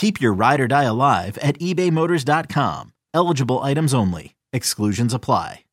[0.00, 2.94] Keep your ride or die alive at ebaymotors.com.
[3.12, 4.34] Eligible items only.
[4.50, 5.64] Exclusions apply.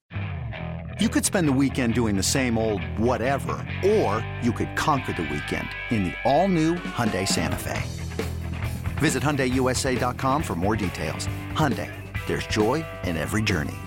[0.99, 5.21] You could spend the weekend doing the same old whatever, or you could conquer the
[5.21, 7.82] weekend in the all-new Hyundai Santa Fe.
[8.98, 11.30] Visit HyundaiUSA.com for more details.
[11.54, 11.90] Hyundai,
[12.27, 13.77] there's joy in every journey.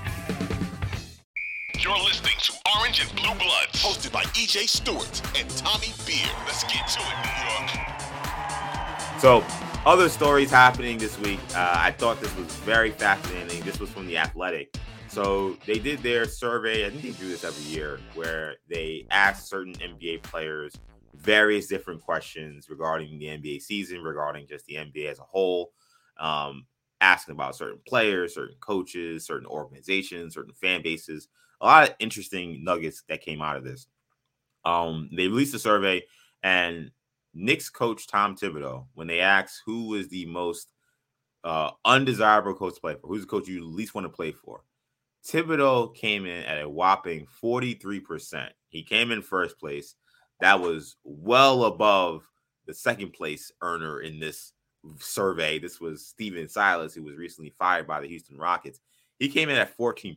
[1.78, 6.32] You're listening to Orange and Blue Bloods, hosted by EJ Stewart and Tommy Beer.
[6.46, 9.20] Let's get to it, New York.
[9.20, 9.44] So,
[9.86, 11.40] other stories happening this week.
[11.54, 13.62] Uh, I thought this was very fascinating.
[13.62, 14.76] This was from The Athletic.
[15.08, 16.86] So, they did their survey.
[16.86, 20.74] I think they do this every year where they ask certain NBA players
[21.14, 25.72] various different questions regarding the NBA season, regarding just the NBA as a whole.
[26.18, 26.66] Um,
[27.00, 31.28] asking about certain players, certain coaches, certain organizations, certain fan bases
[31.60, 33.86] a lot of interesting nuggets that came out of this.
[34.64, 36.02] Um, they released a survey,
[36.42, 36.90] and
[37.34, 40.72] Knicks coach Tom Thibodeau, when they asked who was the most
[41.44, 44.62] uh, undesirable coach to play for, who's the coach you least want to play for,
[45.26, 48.48] Thibodeau came in at a whopping 43%.
[48.68, 49.94] He came in first place.
[50.40, 52.26] That was well above
[52.66, 54.52] the second place earner in this
[54.98, 55.58] survey.
[55.58, 58.80] This was Stephen Silas, who was recently fired by the Houston Rockets.
[59.18, 60.16] He came in at 14%.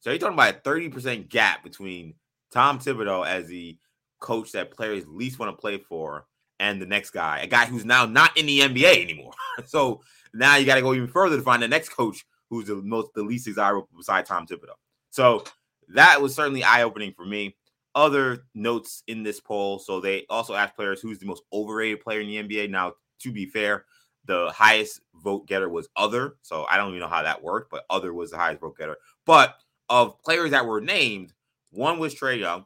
[0.00, 2.14] So you're talking about a 30% gap between
[2.50, 3.76] Tom Thibodeau as the
[4.24, 6.26] coach that players least want to play for
[6.58, 9.34] and the next guy, a guy who's now not in the NBA anymore.
[9.66, 10.00] so
[10.32, 13.12] now you got to go even further to find the next coach who's the most
[13.14, 14.76] the least desirable beside Tom Thibodeau.
[15.10, 15.44] So
[15.88, 17.54] that was certainly eye-opening for me.
[17.94, 19.78] Other notes in this poll.
[19.78, 22.70] So they also asked players who's the most overrated player in the NBA.
[22.70, 23.84] Now, to be fair,
[24.24, 26.36] the highest vote getter was other.
[26.42, 28.96] So I don't even know how that worked, but other was the highest vote getter.
[29.26, 29.54] But
[29.90, 31.34] of players that were named,
[31.70, 32.64] one was Trae Young,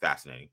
[0.00, 0.50] fascinating.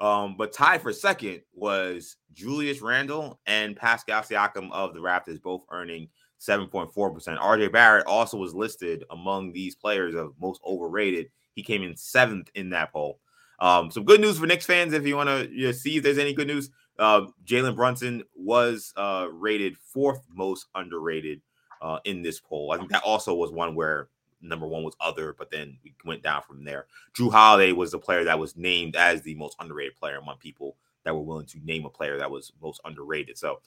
[0.00, 5.64] Um, but tied for second was Julius Randle and Pascal Siakam of the Raptors, both
[5.70, 6.08] earning
[6.40, 6.92] 7.4%.
[7.38, 11.30] RJ Barrett also was listed among these players of most overrated.
[11.54, 13.20] He came in seventh in that poll.
[13.58, 16.02] Um, some good news for Knicks fans if you want to you know, see if
[16.02, 16.70] there's any good news.
[16.98, 21.42] Uh, Jalen Brunson was uh, rated fourth most underrated
[21.82, 22.72] uh, in this poll.
[22.72, 24.08] I think that also was one where
[24.40, 26.86] number one was other, but then we went down from there.
[27.14, 30.76] Jrue Holiday was the player that was named as the most underrated player among people
[31.04, 33.38] that were willing to name a player that was most underrated.
[33.38, 33.60] So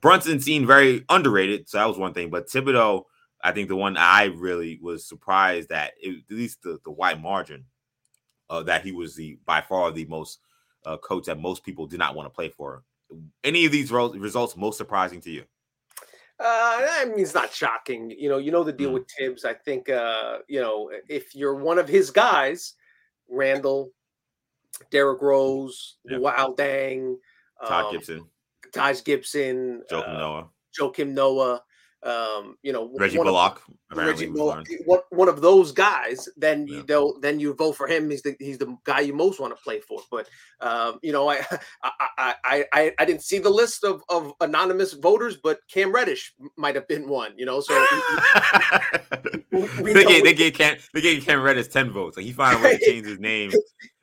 [0.00, 2.30] Brunson seemed very underrated, so that was one thing.
[2.30, 3.04] But Thibodeau,
[3.42, 7.22] I think the one I really was surprised that it, at least the, the wide
[7.22, 7.64] margin
[8.48, 10.40] uh, that he was the by far the most
[10.84, 12.82] uh, coach that most people did not want to play for.
[13.42, 15.44] Any of these results most surprising to you?
[16.40, 18.10] Uh, I mean, it's not shocking.
[18.10, 18.94] You know, you know the deal mm.
[18.94, 19.44] with Thibs.
[19.44, 22.74] I think, uh, you know, if you're one of his guys,
[23.28, 23.92] Randle,
[24.90, 26.20] Derrick Rose, yep.
[26.20, 27.18] Wild Dang,
[27.66, 28.26] Todd um, Gibson,
[28.72, 30.48] Taj Gibson, Joakim uh, Noah,
[30.78, 31.62] Joakim Noah,
[32.02, 36.82] um, you know, Reggie Bullock, of, Reggie Bullock, one, one of those guys, then yeah.
[36.88, 38.08] you then you vote for him.
[38.08, 40.00] He's the he's the guy you most want to play for.
[40.10, 40.28] But
[40.60, 41.44] um, you know, I,
[41.82, 46.32] I I I I didn't see the list of of anonymous voters, but Cam Reddish
[46.56, 47.32] might have been one.
[47.36, 47.74] You know, so
[49.52, 52.16] we, we they, gave, they gave Cam they gave Cam Reddish ten votes.
[52.16, 53.52] Like he finally a way to change his name.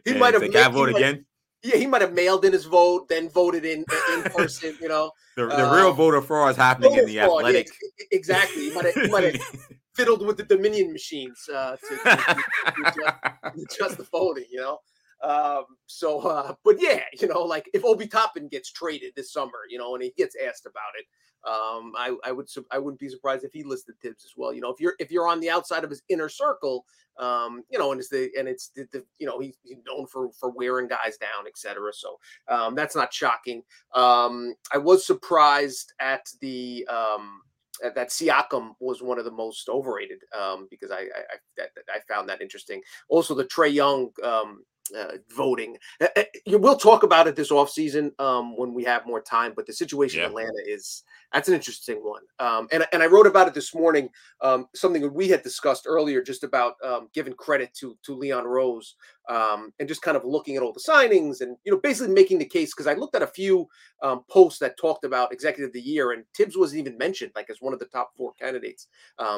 [0.06, 0.44] he might have.
[0.44, 1.26] Like, I vote again
[1.64, 4.78] yeah, he might have mailed in his vote, then voted in in person.
[4.82, 7.68] You know, the, the uh, real voter fraud is happening in the fraud, athletic.
[8.00, 9.42] Yeah, exactly, he might have, he might have
[9.96, 14.46] fiddled with the Dominion machines uh, to, to, to, to adjust the voting.
[14.52, 14.80] You know,
[15.24, 19.60] um, so, uh, but yeah, you know, like if Obi Toppin gets traded this summer,
[19.70, 21.06] you know, and he gets asked about it,
[21.48, 24.54] um, I, I would, I wouldn't be surprised if he listed Thibs as well.
[24.54, 26.86] You know, if you're, if you're on the outside of his inner circle,
[27.18, 30.30] um, you know, and it's the, and it's the, the you know, he's, known for,
[30.34, 31.94] for wearing guys down, etc.
[31.94, 33.64] So, um, that's not shocking.
[33.94, 37.42] Um, I was surprised at the, um,
[37.82, 41.66] that Siakam was one of the most overrated um, because I I, I,
[41.96, 42.82] I found that interesting.
[43.08, 45.78] Also, the Trae Young um, uh, voting.
[46.02, 49.54] Uh, we'll talk about it this offseason um, when we have more time.
[49.56, 50.26] But the situation yeah.
[50.26, 51.04] in Atlanta is
[51.34, 52.22] that's an interesting one.
[52.40, 54.10] Um, and and I wrote about it this morning.
[54.42, 58.46] Um, something that we had discussed earlier, just about um, giving credit to to Leon
[58.46, 58.96] Rose
[59.30, 62.40] um, and just kind of looking at all the signings and you know basically making
[62.40, 63.68] the case because I looked at a few
[64.02, 67.50] um, posts that talked about executive of the year and Thibs wasn't even mentioned like
[67.50, 68.88] as one of the top four candidates,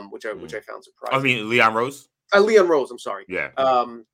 [0.10, 0.42] which I mm.
[0.42, 1.20] which I found surprising.
[1.20, 2.08] I mean Leon Rose.
[2.34, 3.26] Uh, Leon Rose, I'm sorry.
[3.28, 3.50] Yeah.
[3.58, 4.06] Um,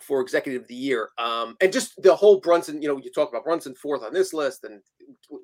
[0.00, 1.10] for executive of the year.
[1.18, 4.32] Um, and just the whole Brunson, you know, you talk about Brunson fourth on this
[4.32, 4.80] list, and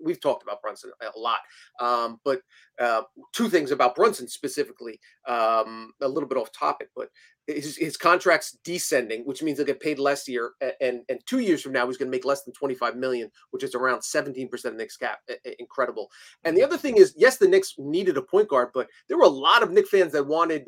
[0.03, 1.41] we've talked about Brunson a lot.
[1.81, 2.41] Um, but
[2.81, 3.03] uh,
[3.33, 4.99] two things about Brunson specifically,
[5.29, 7.09] um, a little bit off topic, but
[7.47, 10.53] his, his contract's descending, which means he'll get paid less year.
[10.81, 13.65] And, and two years from now, he's going to make less than 25 million, which
[13.65, 15.19] is around 17% of Knicks cap.
[15.59, 16.09] Incredible.
[16.45, 19.25] And the other thing is, yes, the Knicks needed a point guard, but there were
[19.25, 20.67] a lot of Knicks fans that wanted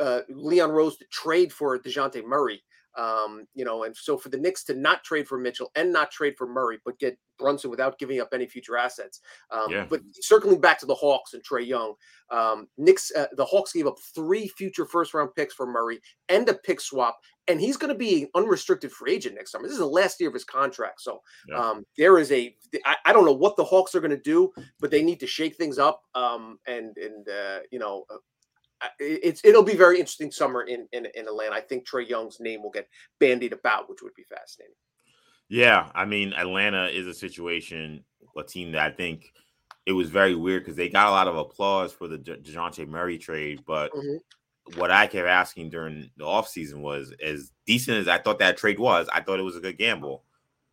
[0.00, 2.62] uh, Leon Rose to trade for DeJounte Murray.
[2.96, 6.10] Um, you know, and so for the Knicks to not trade for Mitchell and not
[6.10, 9.20] trade for Murray, but get Brunson without giving up any future assets.
[9.50, 9.86] Um, yeah.
[9.88, 11.94] But circling back to the Hawks and Trae Young,
[12.30, 16.48] um, Knicks, uh, the Hawks gave up three future first round picks for Murray and
[16.48, 19.64] a pick swap, and he's going to be an unrestricted free agent next summer.
[19.64, 21.58] This is the last year of his contract, so yeah.
[21.58, 22.54] um, there is a.
[22.84, 25.26] I, I don't know what the Hawks are going to do, but they need to
[25.26, 26.02] shake things up.
[26.14, 28.18] Um, and and uh, you know, uh,
[28.98, 31.54] it's it'll be very interesting summer in, in in Atlanta.
[31.54, 32.88] I think Trae Young's name will get
[33.18, 34.74] bandied about, which would be fascinating.
[35.48, 38.04] Yeah, I mean Atlanta is a situation,
[38.36, 39.32] a team that I think
[39.86, 43.18] it was very weird because they got a lot of applause for the Dejounte Murray
[43.18, 44.78] trade, but mm-hmm.
[44.78, 48.78] what I kept asking during the offseason was as decent as I thought that trade
[48.78, 50.24] was, I thought it was a good gamble.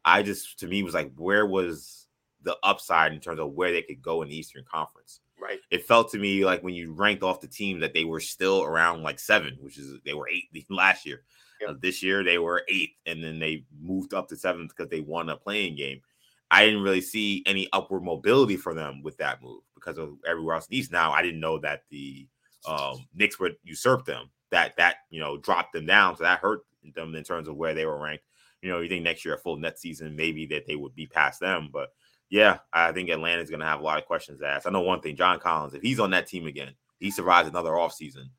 [0.05, 2.06] I just to me was like, where was
[2.43, 5.19] the upside in terms of where they could go in the Eastern Conference?
[5.39, 5.59] Right.
[5.69, 8.63] It felt to me like when you ranked off the team that they were still
[8.63, 11.23] around like seven, which is they were eight last year.
[11.61, 11.69] Yep.
[11.69, 15.01] Uh, this year they were eighth, and then they moved up to seventh because they
[15.01, 16.01] won a play-in game.
[16.49, 20.55] I didn't really see any upward mobility for them with that move because of everywhere
[20.55, 20.91] else in the East.
[20.91, 22.27] Now I didn't know that the
[22.67, 24.29] um, Knicks would usurp them.
[24.51, 26.61] That that you know dropped them down, so that hurt
[26.95, 28.23] them in terms of where they were ranked.
[28.61, 31.05] You know, you think next year a full net season, maybe that they would be
[31.05, 31.89] past them, but
[32.29, 34.67] yeah, I think Atlanta's going to have a lot of questions asked.
[34.67, 37.71] I know one thing: John Collins, if he's on that team again, he survives another
[37.71, 38.29] offseason,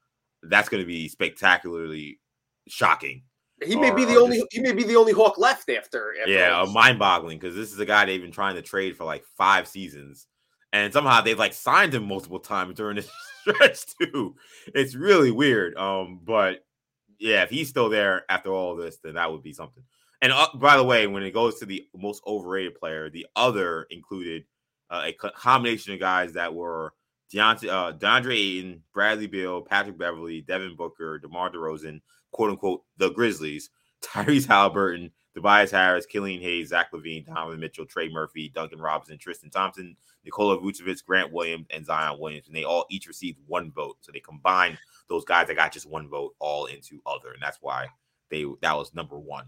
[0.43, 2.21] that's going to be spectacularly
[2.67, 3.23] shocking.
[3.65, 4.39] He may or, be the only.
[4.39, 6.15] Just, he may be the only Hawk left after.
[6.21, 9.25] after yeah, mind-boggling because this is a guy they've been trying to trade for like
[9.37, 10.27] five seasons,
[10.73, 14.37] and somehow they've like signed him multiple times during this stretch too.
[14.75, 15.77] It's really weird.
[15.77, 16.65] Um, but
[17.19, 19.83] yeah, if he's still there after all this, then that would be something.
[20.21, 23.87] And uh, by the way, when it goes to the most overrated player, the other
[23.91, 24.45] included
[24.91, 26.95] uh, a combination of guys that were
[27.33, 32.01] Deontay, uh, DeAndre Ayton, Bradley Beal, Patrick Beverley, Devin Booker, DeMar DeRozan,
[32.33, 33.71] quote unquote, the Grizzlies,
[34.03, 39.51] Tyrese Halliburton, Tobias Harris, Killian Hayes, Zach LaVine, Donovan Mitchell, Trey Murphy, Duncan Robinson, Tristan
[39.51, 42.49] Thompson, Nikola Vucevic, Grant Williams, and Zion Williams.
[42.49, 43.99] And they all each received one vote.
[44.01, 44.79] So they combined
[45.09, 47.33] those guys that got just one vote all into other.
[47.33, 47.87] And that's why
[48.31, 49.47] they that was number one.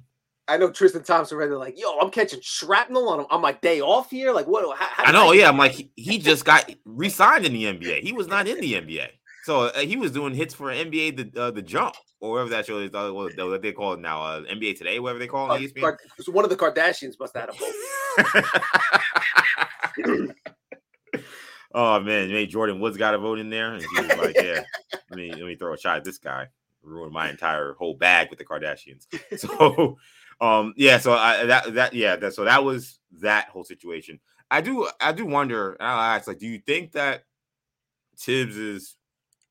[0.50, 4.11] I know Tristan Thompson read like, "Yo, I'm catching shrapnel on on my day off
[4.11, 4.76] here." Like, what?
[4.76, 5.31] How, how I know.
[5.31, 8.02] I yeah, I'm like, he, he just got re-signed in the NBA.
[8.02, 9.06] He was not in the NBA,
[9.44, 12.67] so uh, he was doing hits for NBA the uh, the jump or whatever that
[12.67, 12.93] show is.
[12.93, 15.73] Uh, what they call it now, uh, NBA Today, whatever they call it.
[15.81, 17.58] Uh, so one of the Kardashians must have had a
[20.27, 20.34] vote.
[21.75, 24.63] oh man, made Jordyn Woods got a vote in there, and he was like, "Yeah,
[25.10, 26.48] let me let me throw a shot at this guy."
[26.82, 29.06] Ruin my entire whole bag with the Kardashians.
[29.39, 29.99] So
[30.41, 34.20] um, yeah, so I, that that yeah, that so that was that whole situation.
[34.51, 37.25] I do I do wonder, and I'll ask, like, do you think that
[38.19, 38.96] Thibs's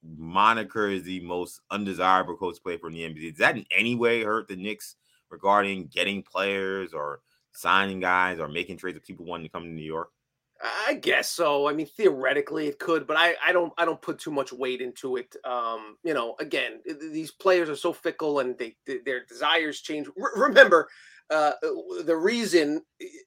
[0.03, 3.31] moniker is the most undesirable coach to play for the NBA?
[3.31, 4.95] Does that in any way hurt the Knicks
[5.29, 7.21] regarding getting players or
[7.51, 10.09] signing guys or making trades that people wanting to come to New York?
[10.61, 11.69] I guess so.
[11.69, 14.81] I mean, theoretically it could, but I, I don't I don't put too much weight
[14.81, 15.33] into it.
[15.45, 20.09] Um, you know, again, these players are so fickle and they, their desires change.
[20.35, 20.89] remember,
[21.29, 21.51] uh,
[22.05, 22.81] the reason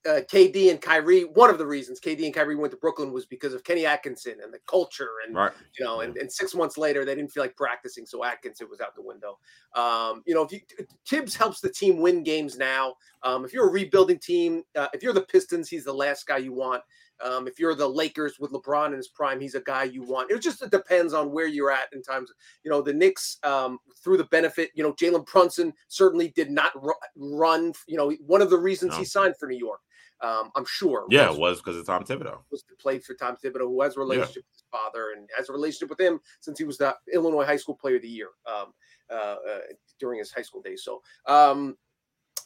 [0.09, 3.27] uh, KD and Kyrie, one of the reasons KD and Kyrie went to Brooklyn was
[3.27, 5.53] because of Kenny Atkinson and the culture, and right.
[5.79, 8.81] you know, and, and six months later they didn't feel like practicing, so Atkinson was
[8.81, 9.39] out the window.
[9.77, 10.61] Um, you know, if you,
[11.09, 12.95] Thibs helps the team win games now.
[13.23, 16.39] Um, if you're a rebuilding team, uh, if you're the Pistons, he's the last guy
[16.39, 16.83] you want.
[17.25, 20.31] Um, if you're the Lakers with LeBron in his prime, he's a guy you want.
[20.31, 22.33] It just it depends on where you're at in times.
[22.65, 24.71] You know, the Knicks um, through the benefit.
[24.75, 26.73] You know, Jalen Brunson certainly did not
[27.17, 27.73] run.
[27.87, 28.99] You know, one of the reasons no.
[28.99, 29.81] he signed for New York.
[30.23, 31.07] Um, I'm sure.
[31.11, 32.39] Yeah, was, it was because of Tom Thibodeau.
[32.51, 34.51] Was to play for Tom Thibodeau, who has a relationship yeah.
[34.51, 37.57] with his father and has a relationship with him since he was the Illinois High
[37.57, 38.73] School Player of the Year um,
[39.11, 39.59] uh, uh,
[39.99, 40.85] during his high school days.
[40.85, 41.77] So, um,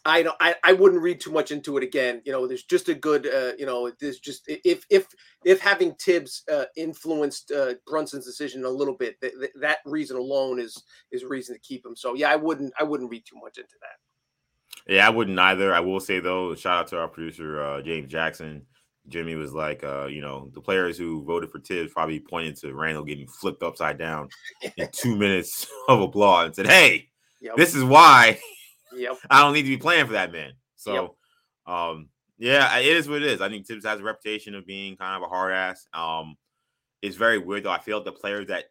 [0.06, 0.36] I don't.
[0.40, 2.22] I, I wouldn't read too much into it again.
[2.24, 3.26] You know, there's just a good.
[3.26, 5.08] Uh, you know, there's just if if
[5.44, 10.16] if having Thibs uh, influenced uh, Brunson's decision a little bit, th- th- that reason
[10.16, 11.96] alone is is reason to keep him.
[11.96, 14.92] So yeah, I wouldn't I wouldn't read too much into that.
[14.92, 15.74] Yeah, I wouldn't either.
[15.74, 18.62] I will say though, shout out to our producer uh, James Jackson.
[19.08, 22.74] Jimmy was like, uh, you know, the players who voted for Thibs probably pointed to
[22.74, 24.28] Randle getting flipped upside down
[24.76, 27.08] in two minutes of applause and said, "Hey,
[27.40, 27.56] yep.
[27.56, 28.38] this is why
[28.96, 29.18] Yep.
[29.30, 30.52] I don't need to be playing for that man.
[30.76, 31.16] So,
[31.66, 31.74] yep.
[31.74, 33.40] um, yeah, it is what it is.
[33.40, 35.86] I think Thibs has a reputation of being kind of a hard ass.
[35.92, 36.36] Um,
[37.02, 37.70] it's very weird though.
[37.70, 38.64] I feel like the players that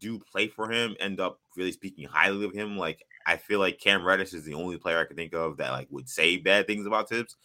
[0.00, 2.76] do play for him end up really speaking highly of him.
[2.76, 5.70] Like I feel like Cam Reddish is the only player I can think of that
[5.70, 7.36] like would say bad things about Thibs.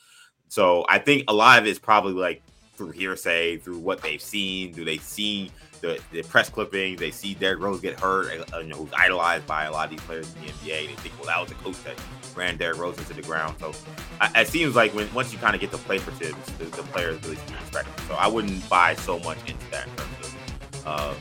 [0.48, 2.42] So I think a lot of it is probably like
[2.78, 4.72] through hearsay, through what they've seen.
[4.72, 7.00] Do they see the, the press clippings?
[7.00, 9.92] They see Derrick Rose get hurt, uh, you know, who's idolized by a lot of
[9.92, 10.82] these players in the NBA.
[10.82, 12.00] And They think, well, that was the coach that
[12.36, 13.56] ran Derrick Rose into the ground.
[13.60, 13.74] So
[14.22, 16.66] I, it seems like when once you kind of get to play for Thibs, the,
[16.66, 18.08] the players really respect him.
[18.08, 20.27] So I wouldn't buy so much into that in terms of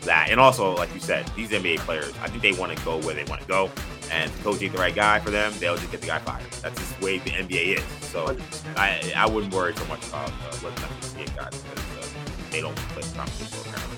[0.02, 0.28] that.
[0.30, 3.14] And also, like you said, these NBA players, I think they want to go where
[3.14, 3.70] they want to go.
[4.12, 6.44] And if coach ain't the right guy for them, they'll just get the guy fired.
[6.62, 7.84] That's just the way the NBA is.
[8.08, 8.36] So
[8.76, 12.06] I I wouldn't worry so much about uh, not the NBA guys because uh,
[12.50, 13.95] they don't play competition